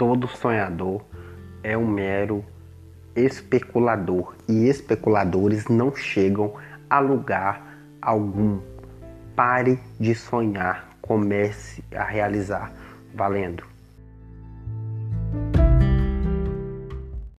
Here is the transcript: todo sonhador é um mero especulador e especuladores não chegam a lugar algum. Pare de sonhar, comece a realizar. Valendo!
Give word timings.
todo 0.00 0.26
sonhador 0.26 1.02
é 1.62 1.76
um 1.76 1.86
mero 1.86 2.42
especulador 3.14 4.34
e 4.48 4.66
especuladores 4.66 5.68
não 5.68 5.94
chegam 5.94 6.54
a 6.88 7.00
lugar 7.00 7.76
algum. 8.00 8.60
Pare 9.36 9.78
de 10.00 10.14
sonhar, 10.14 10.88
comece 11.02 11.84
a 11.94 12.02
realizar. 12.02 12.72
Valendo! 13.14 13.62